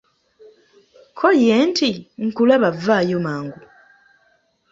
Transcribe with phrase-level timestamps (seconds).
[1.17, 1.89] Ko ye nti,
[2.25, 3.59] "Nkulaba, vaayo mangu"